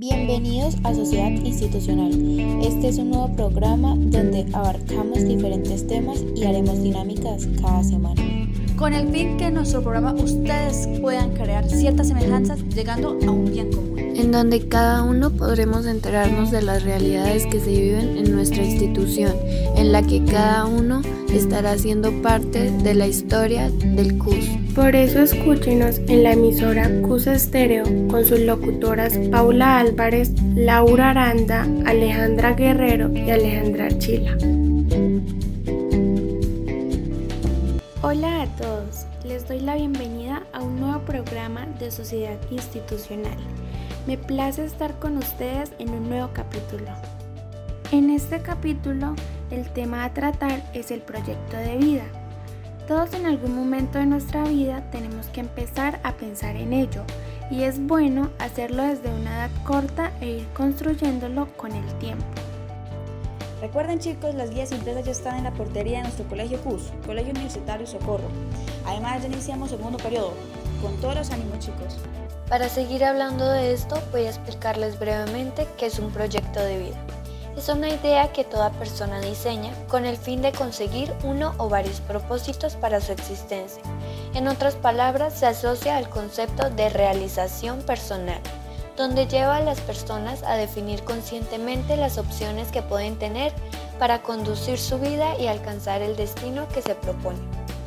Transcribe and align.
Bienvenidos 0.00 0.76
a 0.84 0.94
Sociedad 0.94 1.28
Institucional. 1.28 2.10
Este 2.64 2.88
es 2.88 2.96
un 2.96 3.10
nuevo 3.10 3.36
programa 3.36 3.94
donde 3.98 4.46
abarcamos 4.54 5.28
diferentes 5.28 5.86
temas 5.86 6.24
y 6.34 6.44
haremos 6.44 6.82
dinámicas 6.82 7.46
cada 7.60 7.84
semana. 7.84 8.39
Con 8.80 8.94
el 8.94 9.12
fin 9.12 9.36
que 9.36 9.48
en 9.48 9.54
nuestro 9.54 9.82
programa 9.82 10.14
ustedes 10.14 10.88
puedan 11.02 11.34
crear 11.34 11.68
ciertas 11.68 12.08
semejanzas 12.08 12.64
llegando 12.74 13.10
a 13.10 13.30
un 13.30 13.44
bien 13.44 13.70
común. 13.70 13.98
En 13.98 14.32
donde 14.32 14.68
cada 14.68 15.02
uno 15.02 15.28
podremos 15.28 15.84
enterarnos 15.84 16.50
de 16.50 16.62
las 16.62 16.82
realidades 16.82 17.44
que 17.44 17.60
se 17.60 17.68
viven 17.68 18.16
en 18.16 18.34
nuestra 18.34 18.64
institución, 18.64 19.34
en 19.76 19.92
la 19.92 20.00
que 20.02 20.24
cada 20.24 20.64
uno 20.64 21.02
estará 21.30 21.76
siendo 21.76 22.10
parte 22.22 22.70
de 22.70 22.94
la 22.94 23.06
historia 23.06 23.70
del 23.70 24.16
CUS. 24.16 24.48
Por 24.74 24.96
eso 24.96 25.20
escúchenos 25.20 25.98
en 26.08 26.22
la 26.22 26.32
emisora 26.32 26.90
CUS 27.02 27.26
Estéreo 27.26 27.84
con 28.08 28.24
sus 28.24 28.40
locutoras 28.40 29.14
Paula 29.30 29.78
Álvarez, 29.78 30.32
Laura 30.54 31.10
Aranda, 31.10 31.68
Alejandra 31.84 32.54
Guerrero 32.54 33.12
y 33.12 33.28
Alejandra 33.30 33.90
Chila. 33.98 34.38
Hola 38.02 38.40
a 38.40 38.46
todos, 38.56 39.04
les 39.24 39.46
doy 39.46 39.60
la 39.60 39.74
bienvenida 39.74 40.42
a 40.54 40.62
un 40.62 40.80
nuevo 40.80 41.00
programa 41.00 41.66
de 41.78 41.90
Sociedad 41.90 42.38
Institucional. 42.50 43.36
Me 44.06 44.16
place 44.16 44.64
estar 44.64 44.98
con 44.98 45.18
ustedes 45.18 45.72
en 45.78 45.90
un 45.90 46.08
nuevo 46.08 46.30
capítulo. 46.32 46.90
En 47.92 48.08
este 48.08 48.40
capítulo, 48.40 49.14
el 49.50 49.68
tema 49.68 50.04
a 50.04 50.14
tratar 50.14 50.62
es 50.72 50.90
el 50.90 51.02
proyecto 51.02 51.58
de 51.58 51.76
vida. 51.76 52.04
Todos 52.88 53.12
en 53.12 53.26
algún 53.26 53.54
momento 53.54 53.98
de 53.98 54.06
nuestra 54.06 54.44
vida 54.44 54.82
tenemos 54.90 55.26
que 55.26 55.40
empezar 55.40 56.00
a 56.02 56.14
pensar 56.14 56.56
en 56.56 56.72
ello 56.72 57.04
y 57.50 57.64
es 57.64 57.86
bueno 57.86 58.30
hacerlo 58.38 58.82
desde 58.82 59.10
una 59.10 59.44
edad 59.44 59.50
corta 59.64 60.10
e 60.22 60.38
ir 60.38 60.46
construyéndolo 60.54 61.48
con 61.58 61.72
el 61.72 61.98
tiempo. 61.98 62.24
Recuerden 63.60 63.98
chicos, 63.98 64.34
las 64.34 64.50
guías 64.50 64.72
impresas 64.72 65.04
ya 65.04 65.12
están 65.12 65.36
en 65.36 65.44
la 65.44 65.52
portería 65.52 65.98
de 65.98 66.04
nuestro 66.04 66.26
colegio 66.26 66.58
CUS, 66.62 66.84
Colegio 67.04 67.32
Universitario 67.32 67.86
Socorro. 67.86 68.28
Además 68.86 69.20
ya 69.20 69.28
iniciamos 69.28 69.68
segundo 69.68 69.98
periodo, 69.98 70.32
con 70.80 70.96
todos 70.96 71.14
los 71.14 71.30
ánimos 71.30 71.58
chicos. 71.58 71.98
Para 72.48 72.70
seguir 72.70 73.04
hablando 73.04 73.46
de 73.50 73.74
esto, 73.74 74.00
voy 74.12 74.22
a 74.22 74.30
explicarles 74.30 74.98
brevemente 74.98 75.68
qué 75.76 75.86
es 75.86 75.98
un 75.98 76.10
proyecto 76.10 76.58
de 76.60 76.78
vida. 76.78 76.96
Es 77.54 77.68
una 77.68 77.90
idea 77.90 78.32
que 78.32 78.44
toda 78.44 78.70
persona 78.70 79.20
diseña 79.20 79.74
con 79.88 80.06
el 80.06 80.16
fin 80.16 80.40
de 80.40 80.52
conseguir 80.52 81.12
uno 81.22 81.54
o 81.58 81.68
varios 81.68 82.00
propósitos 82.00 82.76
para 82.76 83.02
su 83.02 83.12
existencia. 83.12 83.82
En 84.32 84.48
otras 84.48 84.74
palabras, 84.74 85.34
se 85.34 85.44
asocia 85.44 85.98
al 85.98 86.08
concepto 86.08 86.70
de 86.70 86.88
realización 86.88 87.82
personal, 87.82 88.40
donde 89.00 89.26
lleva 89.26 89.56
a 89.56 89.62
las 89.62 89.80
personas 89.80 90.42
a 90.42 90.56
definir 90.56 91.02
conscientemente 91.04 91.96
las 91.96 92.18
opciones 92.18 92.70
que 92.70 92.82
pueden 92.82 93.18
tener 93.18 93.50
para 93.98 94.20
conducir 94.20 94.76
su 94.76 94.98
vida 94.98 95.38
y 95.38 95.46
alcanzar 95.46 96.02
el 96.02 96.16
destino 96.16 96.68
que 96.68 96.82
se 96.82 96.94
propone. 96.94 97.38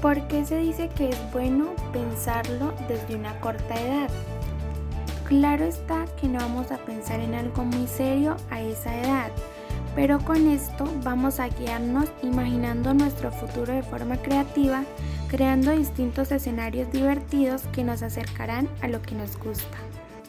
¿Por 0.00 0.26
qué 0.28 0.46
se 0.46 0.56
dice 0.56 0.88
que 0.88 1.10
es 1.10 1.18
bueno 1.30 1.74
pensarlo 1.92 2.72
desde 2.88 3.14
una 3.14 3.38
corta 3.40 3.78
edad? 3.78 4.08
Claro 5.28 5.66
está 5.66 6.06
que 6.18 6.28
no 6.28 6.38
vamos 6.38 6.70
a 6.70 6.78
pensar 6.78 7.20
en 7.20 7.34
algo 7.34 7.62
muy 7.62 7.86
serio 7.86 8.34
a 8.48 8.62
esa 8.62 8.98
edad, 8.98 9.30
pero 9.94 10.18
con 10.18 10.48
esto 10.48 10.88
vamos 11.02 11.40
a 11.40 11.48
guiarnos 11.48 12.08
imaginando 12.22 12.94
nuestro 12.94 13.30
futuro 13.30 13.74
de 13.74 13.82
forma 13.82 14.16
creativa, 14.16 14.84
creando 15.28 15.72
distintos 15.72 16.32
escenarios 16.32 16.90
divertidos 16.90 17.64
que 17.74 17.84
nos 17.84 18.02
acercarán 18.02 18.66
a 18.80 18.88
lo 18.88 19.02
que 19.02 19.14
nos 19.14 19.36
gusta. 19.36 19.76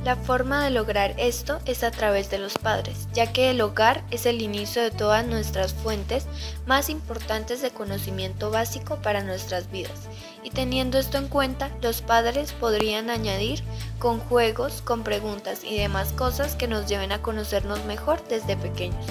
La 0.01 0.17
forma 0.17 0.63
de 0.63 0.69
lograr 0.69 1.13
esto 1.17 1.59
es 1.65 1.83
a 1.83 1.91
través 1.91 2.29
de 2.29 2.37
los 2.37 2.57
padres, 2.57 3.07
ya 3.13 3.31
que 3.31 3.51
el 3.51 3.61
hogar 3.61 4.03
es 4.11 4.25
el 4.25 4.41
inicio 4.41 4.81
de 4.81 4.91
todas 4.91 5.25
nuestras 5.25 5.73
fuentes 5.73 6.25
más 6.65 6.89
importantes 6.89 7.61
de 7.61 7.71
conocimiento 7.71 8.51
básico 8.51 8.97
para 8.97 9.23
nuestras 9.23 9.71
vidas. 9.71 10.09
Y 10.43 10.49
teniendo 10.49 10.97
esto 10.97 11.17
en 11.17 11.29
cuenta, 11.29 11.69
los 11.81 12.01
padres 12.01 12.51
podrían 12.51 13.09
añadir 13.09 13.63
con 13.97 14.19
juegos, 14.19 14.81
con 14.81 15.03
preguntas 15.03 15.63
y 15.63 15.77
demás 15.77 16.11
cosas 16.11 16.55
que 16.57 16.67
nos 16.67 16.85
lleven 16.87 17.13
a 17.13 17.21
conocernos 17.21 17.85
mejor 17.85 18.21
desde 18.27 18.57
pequeños. 18.57 19.05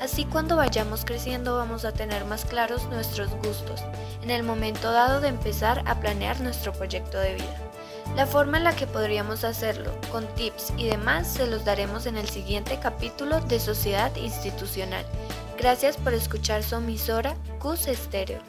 Así 0.00 0.24
cuando 0.24 0.56
vayamos 0.56 1.04
creciendo 1.04 1.56
vamos 1.56 1.84
a 1.84 1.92
tener 1.92 2.24
más 2.26 2.44
claros 2.44 2.84
nuestros 2.90 3.30
gustos, 3.42 3.82
en 4.22 4.30
el 4.30 4.44
momento 4.44 4.92
dado 4.92 5.20
de 5.20 5.28
empezar 5.28 5.82
a 5.86 5.98
planear 5.98 6.40
nuestro 6.40 6.72
proyecto 6.72 7.18
de 7.18 7.34
vida. 7.34 7.69
La 8.16 8.26
forma 8.26 8.58
en 8.58 8.64
la 8.64 8.74
que 8.74 8.86
podríamos 8.86 9.44
hacerlo, 9.44 9.92
con 10.10 10.26
tips 10.34 10.72
y 10.76 10.86
demás, 10.86 11.26
se 11.28 11.46
los 11.46 11.64
daremos 11.64 12.06
en 12.06 12.16
el 12.16 12.28
siguiente 12.28 12.78
capítulo 12.80 13.40
de 13.40 13.60
Sociedad 13.60 14.14
Institucional. 14.16 15.06
Gracias 15.56 15.96
por 15.96 16.12
escuchar 16.14 16.62
su 16.62 16.76
emisora 16.76 17.36
CUS 17.60 17.86
Estéreo. 17.86 18.40